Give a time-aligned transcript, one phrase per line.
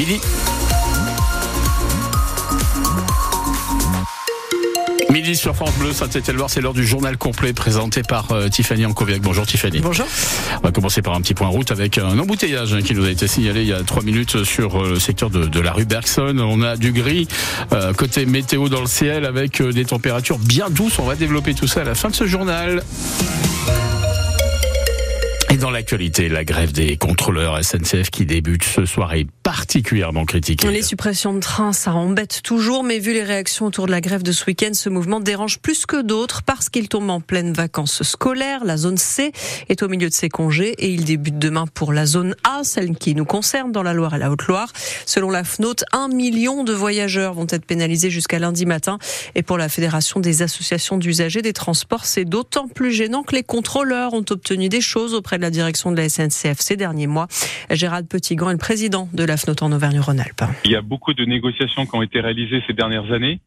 [0.00, 0.18] midi.
[5.10, 9.20] Midi sur France Bleu, Saint-Étienne-Loire, c'est l'heure du journal complet présenté par euh, Tiffany Ancoviac.
[9.20, 9.80] Bonjour Tiffany.
[9.80, 10.06] Bonjour.
[10.62, 13.10] On va commencer par un petit point route avec un embouteillage hein, qui nous a
[13.10, 15.84] été signalé il y a trois minutes sur euh, le secteur de, de la rue
[15.84, 16.36] Bergson.
[16.38, 17.28] On a du gris
[17.72, 20.98] euh, côté météo dans le ciel avec des températures bien douces.
[20.98, 22.82] On va développer tout ça à la fin de ce journal.
[25.60, 30.70] Dans l'actualité, la grève des contrôleurs SNCF qui débute ce soir est particulièrement critiquée.
[30.70, 34.22] Les suppressions de trains, ça embête toujours, mais vu les réactions autour de la grève
[34.22, 38.02] de ce week-end, ce mouvement dérange plus que d'autres parce qu'il tombe en pleine vacances
[38.04, 38.64] scolaires.
[38.64, 39.32] La zone C
[39.68, 42.96] est au milieu de ses congés et il débute demain pour la zone A, celle
[42.96, 44.72] qui nous concerne dans la Loire et la Haute-Loire.
[45.04, 48.98] Selon la FNOT, un million de voyageurs vont être pénalisés jusqu'à lundi matin.
[49.34, 53.42] Et pour la Fédération des associations d'usagers des transports, c'est d'autant plus gênant que les
[53.42, 57.26] contrôleurs ont obtenu des choses auprès de la direction de la SNCF ces derniers mois.
[57.70, 60.42] Gérald Petitgrand est le président de la FNOT en Auvergne-Rhône-Alpes.
[60.64, 63.40] Il y a beaucoup de négociations qui ont été réalisées ces dernières années.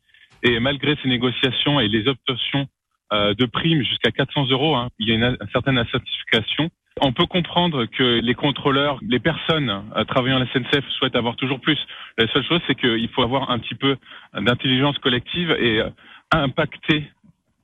[0.43, 2.67] Et malgré ces négociations et les obtentions
[3.13, 6.69] euh, de primes jusqu'à 400 euros, hein, il y a une, une certaine insatisfaction.
[7.01, 11.35] On peut comprendre que les contrôleurs, les personnes euh, travaillant à la SNCF souhaitent avoir
[11.37, 11.77] toujours plus.
[12.17, 13.97] La seule chose, c'est qu'il faut avoir un petit peu
[14.33, 15.89] d'intelligence collective et euh,
[16.31, 17.09] impacter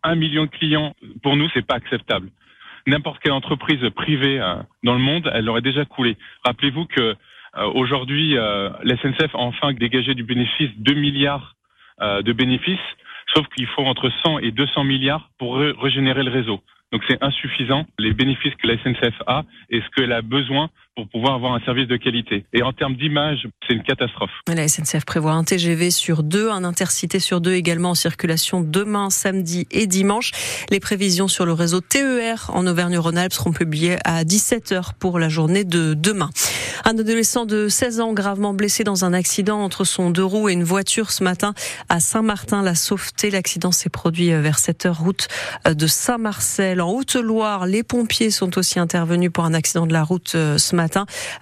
[0.04, 0.96] un million de clients.
[1.22, 2.30] Pour nous, c'est pas acceptable.
[2.90, 6.18] N'importe quelle entreprise privée euh, dans le monde, elle aurait déjà coulé.
[6.44, 11.56] Rappelez-vous que euh, aujourd'hui, euh, la SNCF a enfin dégagé du bénéfice 2 milliards
[12.02, 12.80] de bénéfices,
[13.36, 16.62] sauf qu'il faut entre 100 et 200 milliards pour re- régénérer le réseau.
[16.94, 21.08] Donc c'est insuffisant les bénéfices que la SNCF a et ce qu'elle a besoin pour
[21.10, 22.46] pouvoir avoir un service de qualité.
[22.54, 24.32] Et en termes d'image, c'est une catastrophe.
[24.48, 29.10] La SNCF prévoit un TGV sur deux, un intercité sur deux également en circulation demain,
[29.10, 30.32] samedi et dimanche.
[30.70, 35.64] Les prévisions sur le réseau TER en Auvergne-Rhône-Alpes seront publiées à 17h pour la journée
[35.64, 36.30] de demain.
[36.86, 40.54] Un adolescent de 16 ans gravement blessé dans un accident entre son deux roues et
[40.54, 41.54] une voiture ce matin
[41.88, 42.62] à Saint-Martin.
[42.62, 45.28] La sauveté, l'accident s'est produit vers 7h route
[45.66, 46.82] de Saint-Marcel.
[46.82, 50.89] En Haute-Loire, les pompiers sont aussi intervenus pour un accident de la route ce matin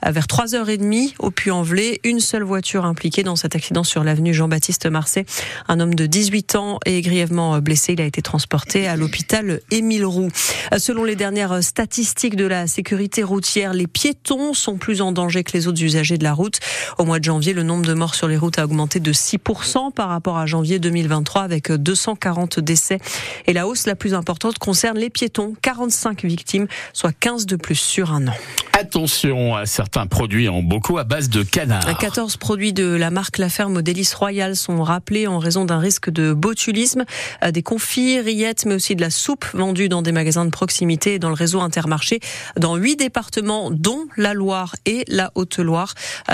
[0.05, 1.99] vers 3h30 au Puy-en-Velay.
[2.03, 5.25] Une seule voiture impliquée dans cet accident sur l'avenue Jean-Baptiste Marseille.
[5.67, 7.93] Un homme de 18 ans est grièvement blessé.
[7.93, 10.29] Il a été transporté à l'hôpital Émile Roux.
[10.77, 15.53] Selon les dernières statistiques de la sécurité routière, les piétons sont plus en danger que
[15.53, 16.59] les autres usagers de la route.
[16.97, 19.91] Au mois de janvier, le nombre de morts sur les routes a augmenté de 6%
[19.93, 22.99] par rapport à janvier 2023 avec 240 décès.
[23.45, 25.53] Et la hausse la plus importante concerne les piétons.
[25.61, 28.33] 45 victimes, soit 15 de plus sur un an.
[28.73, 31.97] Attention à certains produits en bocaux à base de canard.
[31.99, 35.77] 14 produits de la marque La Ferme aux délices royales sont rappelés en raison d'un
[35.77, 37.05] risque de botulisme.
[37.47, 41.19] Des confits, rillettes, mais aussi de la soupe vendue dans des magasins de proximité et
[41.19, 42.19] dans le réseau Intermarché
[42.57, 45.93] dans huit départements, dont la Loire et la Haute-Loire.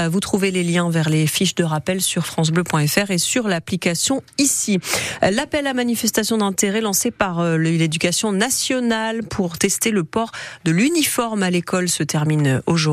[0.09, 4.79] Vous trouvez les liens vers les fiches de rappel sur francebleu.fr et sur l'application ici.
[5.21, 10.31] L'appel à manifestation d'intérêt lancé par l'éducation nationale pour tester le port
[10.63, 12.92] de l'uniforme à l'école se termine aujourd'hui.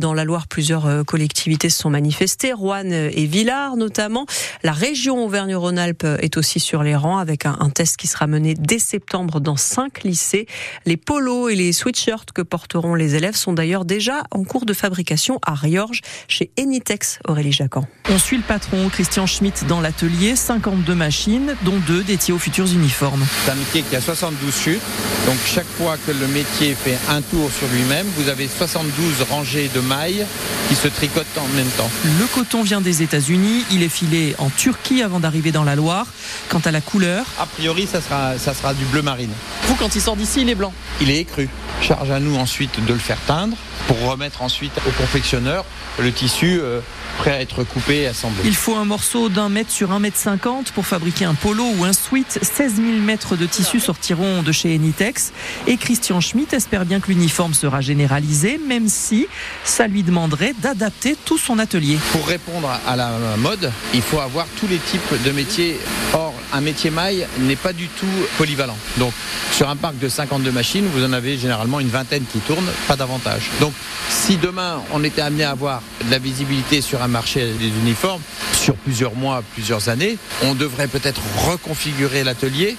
[0.00, 4.26] Dans la Loire, plusieurs collectivités se sont manifestées, Rouen et Villars notamment.
[4.62, 8.54] La région Auvergne-Rhône-Alpes est aussi sur les rangs avec un, un, test qui sera mené
[8.54, 10.46] dès septembre dans cinq lycées.
[10.84, 14.72] Les polos et les sweatshirts que porteront les élèves sont d'ailleurs déjà en cours de
[14.72, 17.86] fabrication à Riorges chez Enitex Aurélie Jacan.
[18.10, 22.66] On suit le patron Christian Schmitt dans l'atelier, 52 machines dont deux dédiées aux futurs
[22.66, 23.24] uniformes.
[23.44, 24.80] C'est un métier qui a 72 chutes,
[25.26, 28.97] donc chaque fois que le métier fait un tour sur lui-même, vous avez 72
[29.30, 30.26] rangées de mailles
[30.68, 31.90] qui se tricotent en même temps.
[32.04, 36.06] Le coton vient des États-Unis, il est filé en Turquie avant d'arriver dans la Loire.
[36.48, 39.30] Quant à la couleur, a priori, ça sera, ça sera du bleu marine.
[39.68, 40.72] Vous, quand il sort d'ici, il est blanc.
[41.02, 41.46] Il est écru.
[41.82, 43.54] Charge à nous ensuite de le faire teindre
[43.86, 45.66] pour remettre ensuite au confectionneur
[45.98, 46.80] le tissu euh,
[47.18, 48.42] prêt à être coupé et assemblé.
[48.46, 51.84] Il faut un morceau d'un mètre sur un mètre cinquante pour fabriquer un polo ou
[51.84, 52.38] un sweat.
[52.40, 55.32] 16 000 mètres de tissu sortiront de chez Enitex.
[55.66, 59.26] Et Christian Schmitt espère bien que l'uniforme sera généralisé, même si
[59.64, 61.98] ça lui demanderait d'adapter tout son atelier.
[62.12, 65.78] Pour répondre à la mode, il faut avoir tous les types de métiers.
[66.14, 68.06] Or, un métier maille n'est pas du tout
[68.36, 68.76] polyvalent.
[68.98, 69.12] Donc,
[69.52, 72.96] sur un parc de 52 machines, vous en avez généralement une vingtaine qui tournent, pas
[72.96, 73.50] davantage.
[73.60, 73.72] Donc,
[74.08, 78.22] si demain on était amené à avoir de la visibilité sur un marché des uniformes
[78.68, 82.76] sur plusieurs mois, plusieurs années, on devrait peut-être reconfigurer l'atelier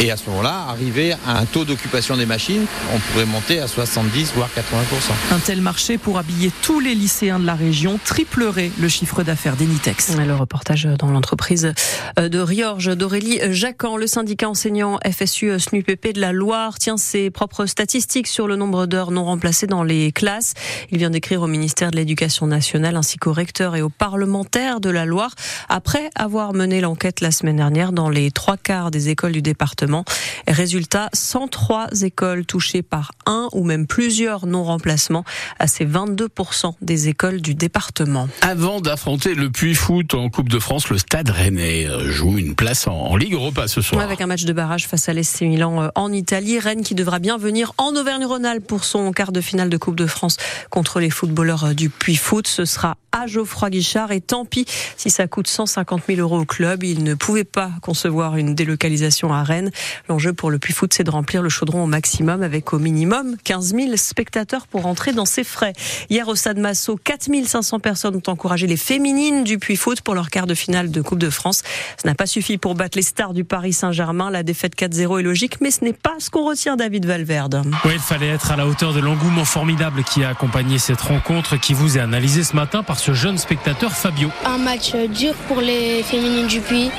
[0.00, 3.66] et à ce moment-là, arriver à un taux d'occupation des machines, on pourrait monter à
[3.66, 5.34] 70 voire 80%.
[5.34, 9.56] Un tel marché pour habiller tous les lycéens de la région triplerait le chiffre d'affaires
[9.56, 10.14] d'Enitex.
[10.18, 11.72] Le reportage dans l'entreprise
[12.18, 13.96] de Riorges d'Aurélie Jacquan.
[13.96, 18.84] Le syndicat enseignant FSU SNUPP de la Loire tient ses propres statistiques sur le nombre
[18.84, 20.52] d'heures non remplacées dans les classes.
[20.90, 24.90] Il vient d'écrire au ministère de l'Éducation nationale ainsi qu'aux recteurs et aux parlementaires de
[24.90, 25.25] la Loire
[25.68, 30.04] après avoir mené l'enquête la semaine dernière dans les trois quarts des écoles du département.
[30.46, 35.24] Résultat, 103 écoles touchées par un ou même plusieurs non-remplacements
[35.58, 38.28] à ces 22% des écoles du département.
[38.42, 42.54] Avant d'affronter le Puy Foot en Coupe de France, le Stade Rennais euh, joue une
[42.54, 44.02] place en, Ligue Europa ce soir.
[44.02, 47.18] Avec un match de barrage face à l'SC Milan euh, en Italie, Rennes qui devra
[47.18, 50.36] bien venir en Auvergne-Rhône-Alpes pour son quart de finale de Coupe de France
[50.70, 52.46] contre les footballeurs euh, du Puy Foot.
[52.46, 56.44] Ce sera à Geoffroy Guichard et tant pis si ça coûte 150 000 euros au
[56.44, 56.82] club.
[56.82, 59.70] Il ne pouvait pas concevoir une délocalisation à Rennes.
[60.08, 63.36] L'enjeu pour le Puy Foot, c'est de remplir le chaudron au maximum avec au minimum
[63.44, 65.72] 15 000 spectateurs pour entrer dans ses frais.
[66.10, 70.14] Hier au Stade Massot, 4 500 personnes ont encouragé les féminines du Puy Foot pour
[70.14, 71.62] leur quart de finale de Coupe de France.
[71.96, 74.30] Ça n'a pas suffi pour battre les stars du Paris Saint-Germain.
[74.30, 77.62] La défaite 4-0 est logique, mais ce n'est pas ce qu'on retient David Valverde.
[77.84, 81.56] Oui, il fallait être à la hauteur de l'engouement formidable qui a accompagné cette rencontre
[81.56, 84.30] qui vous est analysée ce matin par ce jeune spectateur Fabio.
[84.44, 86.90] Un match dur pour les féminines du Puy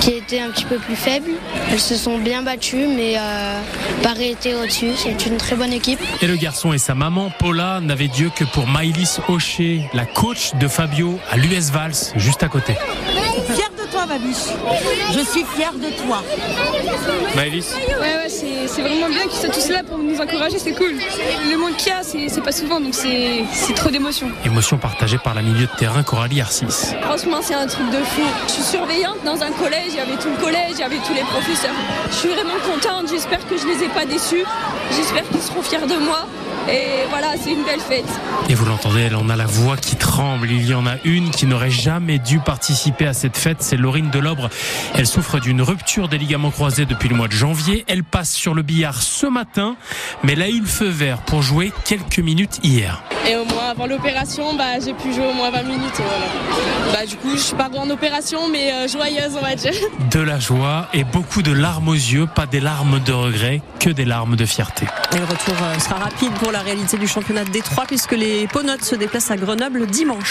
[0.00, 1.30] qui étaient un petit peu plus faibles.
[1.70, 3.60] Elles se sont bien battues, mais euh,
[4.02, 4.92] Paris était au-dessus.
[4.96, 6.00] C'est une très bonne équipe.
[6.20, 10.54] Et le garçon et sa maman, Paula, n'avaient Dieu que pour Maïlis Hocher, la coach
[10.54, 12.74] de Fabio à l'US Vals, juste à côté.
[15.12, 16.22] Je suis fier de toi.
[17.36, 20.94] Maëlys Ouais, ouais, c'est vraiment bien qu'ils soient tous là pour nous encourager, c'est cool.
[21.50, 24.28] Le monde qu'il y a, c'est pas souvent, donc c'est trop d'émotions.
[24.44, 26.94] Émotion partagée par la milieu de terrain Coralie Arcis.
[27.02, 28.22] Franchement, c'est un truc de fou.
[28.48, 30.98] Je suis surveillante dans un collège, il y avait tout le collège, il y avait
[31.06, 31.74] tous les professeurs.
[32.10, 34.44] Je suis vraiment contente, j'espère que je les ai pas déçus.
[34.96, 36.26] J'espère qu'ils seront fiers de moi.
[36.68, 38.04] Et voilà, c'est une belle fête.
[38.48, 40.50] Et vous l'entendez, elle en a la voix qui tremble.
[40.50, 44.10] Il y en a une qui n'aurait jamais dû participer à cette fête, c'est Laurine
[44.10, 44.48] Delobre.
[44.94, 47.84] Elle souffre d'une rupture des ligaments croisés depuis le mois de janvier.
[47.88, 49.76] Elle passe sur le billard ce matin,
[50.22, 53.02] mais elle a eu le feu vert pour jouer quelques minutes hier.
[53.28, 55.94] Et au moins avant l'opération, bah, j'ai pu jouer au moins 20 minutes.
[55.96, 56.92] Voilà.
[56.92, 59.72] Bah, du coup, je suis pas en opération, mais euh, joyeuse, on va dire.
[60.10, 63.90] De la joie et beaucoup de larmes aux yeux, pas des larmes de regret, que
[63.90, 64.86] des larmes de fierté.
[65.12, 68.46] Et le retour euh, sera rapide pour la réalité du championnat de Détroit puisque les
[68.46, 70.30] Ponotes se déplacent à Grenoble dimanche.